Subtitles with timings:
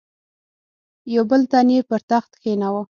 [1.13, 2.79] یو بل تن یې پر تخت کښېناوه.